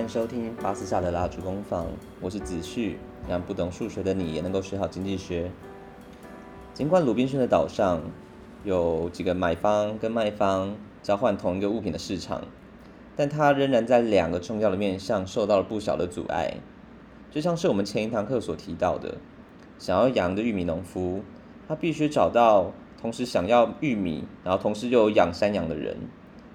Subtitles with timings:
[0.00, 1.86] 欢迎收听巴斯夏的蜡烛工坊，
[2.22, 2.98] 我是子旭，
[3.28, 5.50] 让不懂数学的你也能够学好经济学。
[6.72, 8.00] 尽管鲁滨逊的岛上
[8.64, 12.40] 有几个买方跟卖方交换同一个物品的市场，
[13.14, 16.54] 但它仍然在两个重要的面向受到了不小的阻碍。
[17.30, 19.18] 就像是我们前一堂课所提到的，
[19.78, 21.20] 想要养的玉米农夫，
[21.68, 25.98] 他必须找到同时想要玉米，然后同时又有养山羊的人，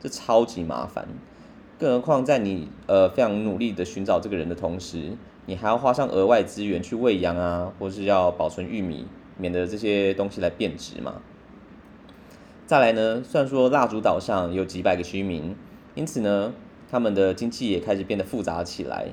[0.00, 1.06] 这超级麻烦。
[1.76, 9.06] 更何况，在你呃非常努力的寻找这个人的同时，你还要花上额外资源去喂养啊，或是要保存玉米，
[9.36, 11.16] 免得这些东西来变质嘛。
[12.64, 15.56] 再来呢，虽然说蜡烛岛上有几百个居民，
[15.96, 16.54] 因此呢，
[16.88, 19.08] 他们的经济也开始变得复杂起来。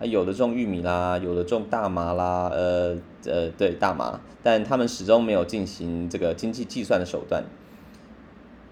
[0.00, 2.96] 啊，有的种玉米啦，有的种大麻啦，呃
[3.26, 7.44] 呃，对大麻，但他们始终没有进行这个经济计算的手段。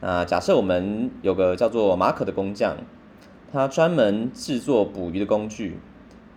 [0.00, 2.78] 那假设我们有个叫做马可的工匠。
[3.55, 5.78] 他专门制作捕鱼的工具，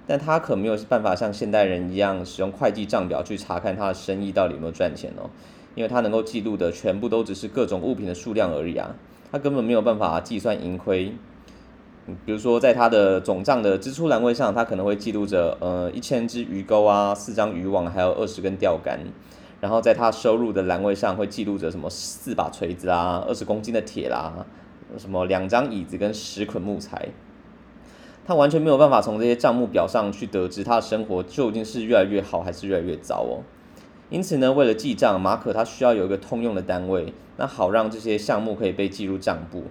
[0.05, 5.27] 但他可没有办法像现代人一样使用会计账表去查看他的生意到底有没有赚钱哦，
[5.73, 8.95] 因为他能够记录的全部都只是各种物品的数量而已啊，
[9.31, 11.11] 他根本没有办法计算盈亏。
[12.23, 18.99] 比如说，在他的总账的支出栏位上，他可能会记录着呃一千只鱼钩啊，四张渔网，还有二十根钓竿，
[19.59, 24.45] 然后在他收入的栏位上会记录着什么四把锤子啊，二十公斤的铁啦。
[24.97, 27.09] 什么两张椅子跟十捆木材，
[28.25, 33.43] 他完全没有办法从这些账目表上去得知他的生活究竟是越来越好还是越来越糟哦。
[34.09, 39.65] 因此呢，为了记账，马可他需要有一个通用的单位，那好让这些项目可以被记入账簿。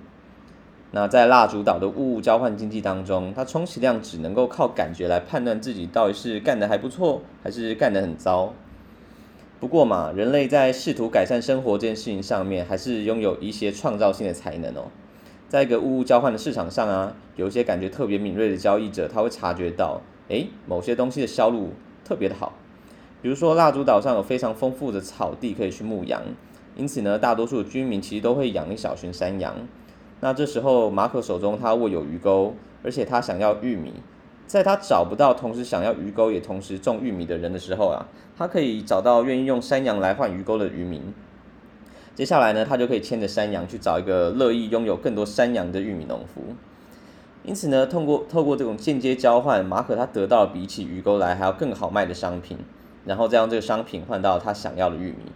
[0.92, 8.52] 那在蜡烛岛的物物交换经济当中，他充其量只能够靠感觉来判断自己到底是干得还不错，还是干得很糟。
[9.58, 14.84] 不过嘛，人类在试图改善生活这件事情上面，还是拥有一些创造性的才能哦。
[15.48, 21.70] 在一个物物交换的市场上啊，有一些感觉特别敏锐的交易者，他会察觉到，诶，某些东西的销路
[22.04, 22.52] 特别的好。
[23.22, 26.20] 比如说，蜡烛岛上有非常丰富的草地可以去牧羊，
[26.76, 29.54] 因此呢，大多数居民其实都会养一小群山羊。
[30.20, 33.92] 那这时候，马可手中他握有鱼钩，而且他想要玉米，
[34.48, 41.14] 在他找不到同时想要鱼钩也同时种玉米的人的时候啊，他可以找到愿意用山羊来换鱼钩的渔民。
[42.16, 46.54] 接下来呢，他就可以牵着山羊去找一个乐意拥有更多山羊的玉米农夫。
[47.44, 52.56] 因此呢，通过透过这种间接交换，马可他得到了比起鱼钩来还要更好卖的商品，
[53.04, 55.30] 然后再用这个商品换到他想要的玉米。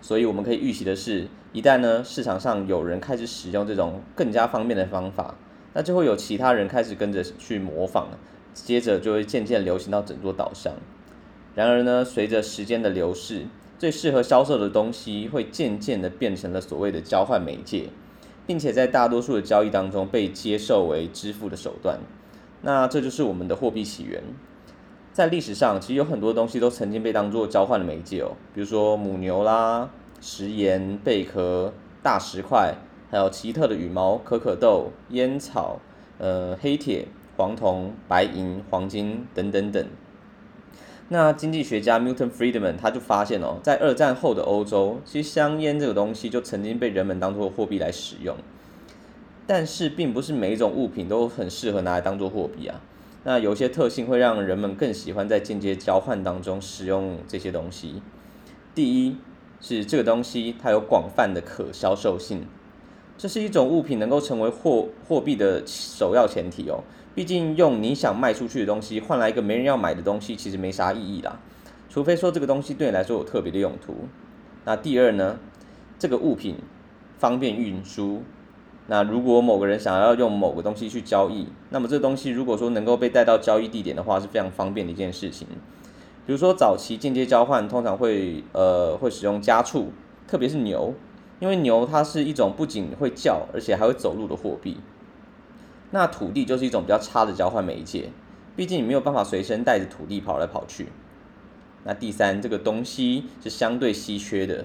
[0.00, 5.34] 所以我们可以预期的是，一旦呢市场上有人开始使用这种更加方便的方法，
[5.74, 8.06] 那就会有其他人开始跟着去模仿，
[8.54, 10.72] 接着就会渐渐流行到整座岛上。
[11.54, 13.44] 然而呢，随着时间的流逝，
[13.80, 17.88] 最适合销售的东西会渐渐的变成了所谓的交换媒介，
[18.46, 21.98] 并且在大多数的交易当中被接受为支付的手段。
[22.60, 24.22] 那这就是我们的货币起源。
[25.14, 29.88] 在历史上，其实有很多东西都曾经被当作交换的媒介哦，比如说母牛啦、
[30.20, 32.74] 食盐、贝壳、大石块，
[33.10, 35.80] 还有奇特的羽毛、可可豆、烟草、
[36.18, 37.06] 呃黑铁、
[37.38, 39.86] 黄铜、白银、黄金等等等。
[41.12, 48.36] 那经济学家 Milton Friedman 他就发现哦，在二战后的欧洲，其实香烟这个东西就曾经被人们当作货币来使用。
[49.44, 52.80] 但是，并不是每一种物品都很适合拿来当做货币啊。
[53.24, 58.00] 那有些特性会让人们更喜欢在间接交换当中使用这些东西。
[58.72, 59.16] 第一
[59.60, 62.46] 是这个东西它有广泛的可销售性，
[63.18, 66.84] 这是一种物品能够成为货货币的首要前提哦。
[67.14, 71.38] 毕竟用你想卖出去的东西换来一个没人要买的东西，其实没啥意义啦。
[71.88, 73.94] 除非说这个东西对你来说有特别的用途。
[74.64, 75.38] 那第二呢，
[75.98, 76.56] 这个物品
[77.18, 78.22] 方便运输。
[78.86, 85.46] 那如果某个人想要用某个东西去交易，那么这个东西如果说能够被带到交易地点的话，是非常方便的一件事情。
[86.26, 89.92] 比如说早期间接交换通常会呃会使用家畜，
[90.28, 90.94] 特别是牛，
[91.40, 94.76] 因为牛它是一种不仅会叫，而且还会走路的货币。
[95.90, 98.10] 那土地就是一种比较差的交换媒介，
[98.56, 100.86] 毕竟你没有办法随身带着土地跑来跑去。
[101.84, 104.64] 那第三，这个东西是相对稀缺的，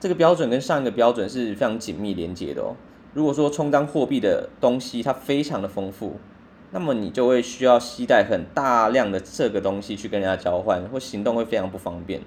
[0.00, 2.74] 这个标准跟上一个标准是非常紧密连接的哦。
[3.12, 6.18] 如果说充当货币的东西它非常的丰富，
[6.72, 12.20] 那么你就会需要携带很大量的这个东西去跟人家交换，或行动会非常不方便。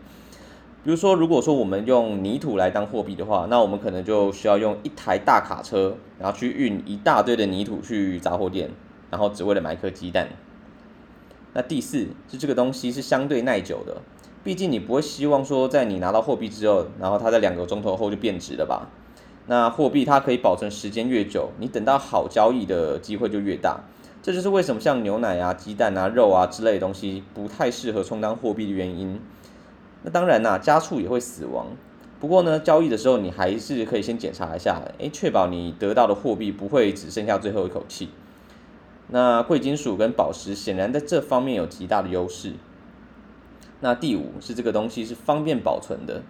[0.81, 8.69] 比如说，如果说我们用泥土来当货币的话，那我们可能就需要用一台大卡车，然后去运一大堆的泥土去杂货店，
[9.11, 10.29] 然后只为了买一颗鸡蛋。
[11.53, 13.97] 那第四是这个东西是相对耐久的，
[14.43, 18.87] 毕竟你不会希望说在你拿到货币之后，然后它在两个钟头后就变质了吧？
[19.47, 23.81] 那货币它可以保存时间越久，你等到好交易的机会就越大。
[24.21, 29.19] 这就是为什么像牛奶啊、鸡蛋啊、肉啊之类的东西不太适合充当货币的原因。
[30.03, 31.67] 那当然啦、家畜也会死亡。
[32.19, 38.09] 不过呢，交易的时候你还是可以先检查一下，诶，确保你得到的货币不会只剩下最后一口气。
[39.07, 42.53] 那贵金属跟宝石显然在这方面有极大的优势。
[43.79, 46.21] 那第五是这个东西是方便保存的，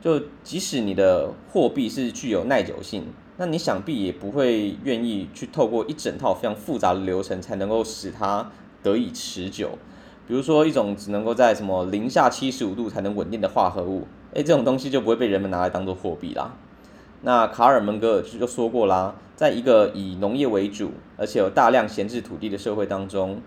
[0.00, 3.04] 就即使你的货币是具有耐久性，
[3.36, 8.50] 那你想必也不会愿意去透过一整套非常复杂的流程才能够使它
[8.82, 9.78] 得以持久。
[10.26, 14.06] 比如说一种只能够在什么零下七十五度才能稳定的化合物。
[14.34, 16.54] 诶，这种东西就不会被人们拿来当做货币啦。
[17.22, 23.40] 那卡尔蒙格尔就说过啦，在一个以农业为主，而且有大量闲置土地的社会当中，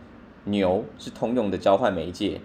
[0.45, 2.41] 牛是通用的交换媒介。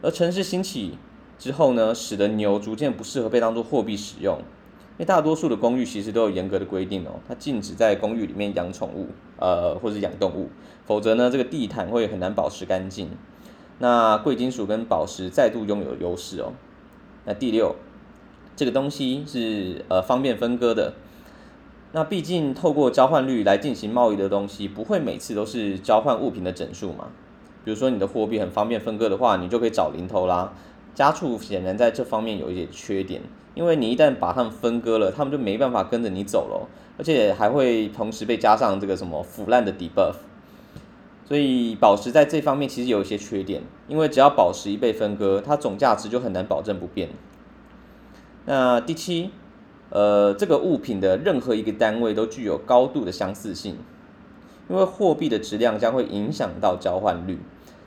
[0.00, 0.96] 而城市兴起
[1.38, 4.38] 之后呢，使得牛逐渐不适合被当做货币使用。
[4.38, 9.08] 因为大多数的公寓其实都有严格的规定哦，它禁止在公寓里面养宠物，
[9.38, 10.48] 呃，或者养动物，
[10.86, 13.10] 否则呢，这个地毯会很难保持干净。
[13.78, 16.52] 那贵金属跟宝石再度拥有优势哦。
[17.24, 17.76] 那第六，
[18.54, 20.94] 这个东西是呃方便分割的。
[21.92, 27.08] 那毕竟透过交换率来进行贸易的东西，不会每次都是交换物品的整数嘛。
[27.64, 30.52] 比如说你的货币很方便分割的话，你就可以找零头啦。
[30.94, 33.20] 家畜显然在这方面有一些缺点，
[33.54, 40.14] 因为你一旦把它们分割了，它们就没办法跟着你走了，而且还会同时被加上这个什么腐烂的 debuff。
[41.28, 47.08] 所以宝石在这方面其实有一些缺点，因为只要宝石一被分割，它总价值就很难保证不变。
[48.44, 49.32] 那第七，
[49.90, 53.76] 呃，这个物品的任何一个单位都具有高度的相似性，
[54.68, 57.40] 因为货币的质量将会影响到交换率。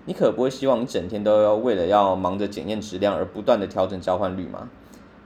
[0.03, 4.69] 你可不会希望你整天都要为了要忙着检验质量而不断的调整交换率吗？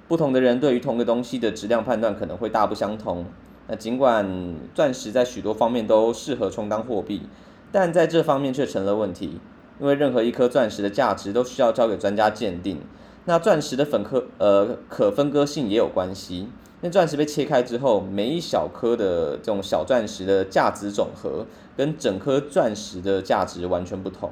[0.07, 3.25] 不同的人对于同个东西的质量判断可能会大不相同。
[3.67, 7.23] 那尽管钻石在许多方面都适合充当货币。
[7.73, 9.39] 但在这方面却成了问题，
[9.79, 12.79] 因为任何一颗钻石的价值都需要交给专家鉴定。
[13.25, 16.49] 那钻石的粉颗呃可分割性也有关系，
[16.81, 24.31] 那钻石被切开之后，每一小颗的这种小钻石的价值总和跟整颗钻石的价值完全不同。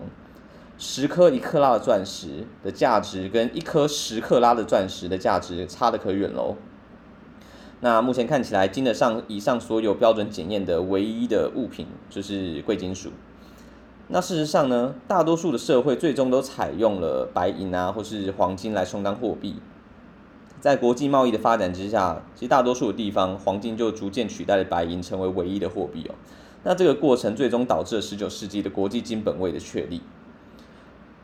[0.78, 6.56] 十颗一克拉的钻石的价值跟一颗十克拉的钻石的价值差得可远喽。
[7.80, 13.10] 那目前看起来，经得上以上所有标准检验的唯一的物品就是贵金属。
[14.14, 19.56] 那事实上呢，大多数的社会最终都采用了白银啊，或是黄金来充当货币。
[20.60, 26.16] 在国际贸易的发展之下，其实大多数的地方，黄金就逐渐取代了白银，成为唯一的货币哦。
[26.64, 30.02] 那这个过程最终导致了十九世纪的国际金本位的确立。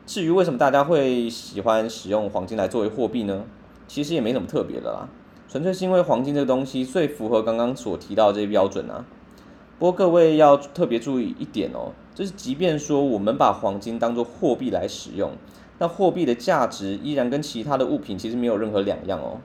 [0.06, 3.44] 至于为什么大家会喜欢使用黄金来作为货币呢？
[3.90, 5.10] 其实也没什么特别的啦，
[5.50, 9.04] 纯粹是因为黄金这个东西最符合刚刚所提到这些标准啊。
[9.80, 11.94] 不过各位要特别注意一点哦。
[12.16, 15.34] 就是，即便说我们把黄金当作货币来使用，
[15.78, 19.38] 那货币的价值依然跟其他的物品其实没有任何两样哦，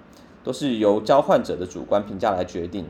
[0.43, 2.87] 都是由交换者的主观评价来决定。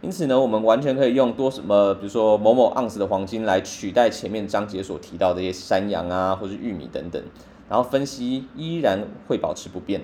[0.00, 7.20] 因此呢，我们完全可以用多什么，比如说某某盎司的黄金来取代前面章节所提到的一些山羊啊，或是玉米等等，
[7.68, 10.02] 然后分析依然会保持不变。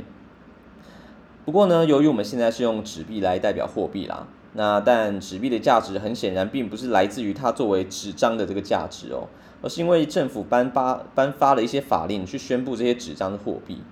[1.44, 4.26] 不过呢，由于我们现在是用纸币来代表货币啦。
[4.56, 9.26] 那但纸币的价值很显然并不是来自于它作为纸张的这个价值哦，
[9.60, 13.82] 而是因为政府颁发颁发了一些法令去宣布这些纸张的货币，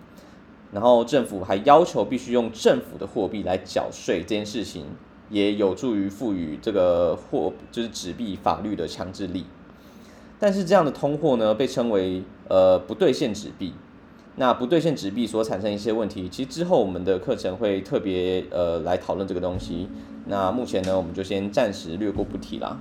[0.70, 4.86] 然后政府还要求必须用政府的货币来缴税，这件事情
[5.30, 9.46] 也有助于赋予这个货就是纸币法律的强制力。
[10.38, 13.74] 但是这样的通货呢，被称为呃不兑现纸币。
[14.36, 19.88] 那不兑现纸币所产生一些问题，其实之后我们的课程会特别呃来讨论这个东西。
[20.26, 22.80] 那目前呢，我们就先暂时略过不提啦。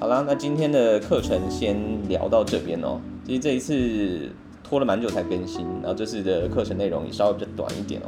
[0.00, 1.76] 好啦，那今天的课程先
[2.08, 3.00] 聊到这边哦。
[3.24, 4.32] 其实这一次
[4.64, 8.06] 拖了蛮久才更新，然后这次的课程内容也稍微比较短一点哦。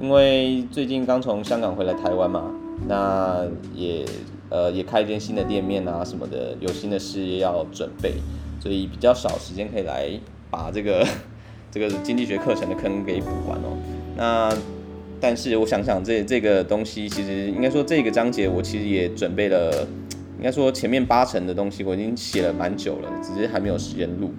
[0.00, 2.52] 因为最近刚从香港回来台湾嘛，
[2.86, 3.44] 那
[3.74, 4.04] 也
[4.48, 8.14] 呃也开一间新的店面啊什么的，有新的事业要准备，
[8.60, 10.08] 所以比较少时间可以来
[10.50, 11.04] 把这个。
[11.70, 13.76] 这个经济学课程的坑给补完哦。
[14.16, 14.56] 那
[15.20, 19.86] 但是我想想，这这个东西其实应该说这个章节我其实也准备了，
[20.38, 24.32] 应该说前面八成的东西我已经写了蛮久了，只是还没有时间录。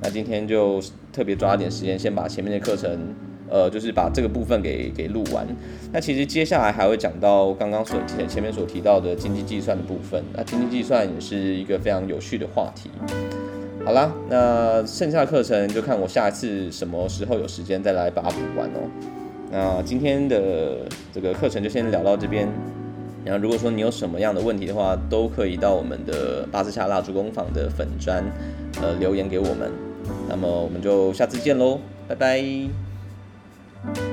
[0.00, 0.80] 那今天就
[1.12, 3.14] 特别抓点时间，先把前面的课程，
[3.48, 5.46] 呃，就是把这个部分给给录完。
[5.92, 10.24] 那其实接下来还会讲到刚刚所前前面所提到的经济计算的部分。
[10.32, 12.88] 那经济计算也是一个非常有趣的话题。
[13.84, 18.88] 好啦，那剩下的课程就看我下一次什么时候有时间再来把它补完哦。
[19.50, 22.48] 那今天的这个课程就先聊到这边，
[23.24, 28.22] 然后如果说你有什么样的问题的话，都可以到我们的巴斯夏蜡烛工坊的粉砖，
[28.80, 29.72] 呃，留言给我们。
[30.28, 34.09] 那么我们就下次见喽，拜拜。